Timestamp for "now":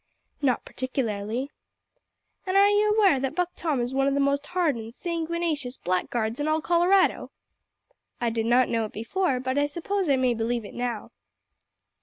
10.73-11.11